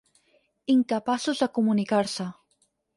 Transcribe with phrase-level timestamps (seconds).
[0.75, 2.31] Incapaços de comunicar-se.